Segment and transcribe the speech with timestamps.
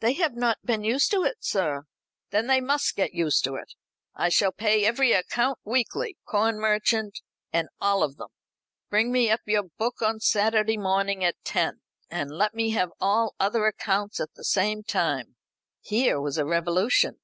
[0.00, 1.82] "They have not been used to it, sir."
[2.30, 3.74] "Then they must get used to it.
[4.14, 7.20] I shall pay every account weekly corn merchant,
[7.52, 8.30] and all of them.
[8.88, 13.34] Bring me up your book on Saturday morning at ten, and let me have all
[13.38, 15.36] other accounts at the same time."
[15.82, 17.20] Here was a revolution.